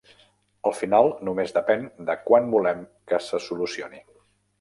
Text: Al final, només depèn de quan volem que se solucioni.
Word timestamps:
Al 0.69 0.73
final, 0.77 1.09
només 1.27 1.53
depèn 1.57 1.85
de 2.07 2.15
quan 2.29 2.47
volem 2.55 2.81
que 3.13 3.21
se 3.27 3.41
solucioni. 3.49 4.03